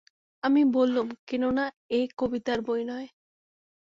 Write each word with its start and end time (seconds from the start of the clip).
আমি 0.43 0.61
বললুম, 0.73 1.07
কেননা 1.27 1.65
এ 1.89 1.99
কবিতার 2.17 2.59
বই 2.61 2.81
নয়। 2.87 3.07